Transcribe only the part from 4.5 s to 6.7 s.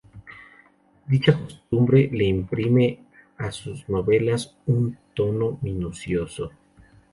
un tono minucioso.